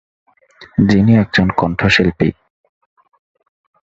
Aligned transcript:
যিনি 0.89 1.11
একজন 1.15 1.47
কণ্ঠশিল্পী। 1.57 2.29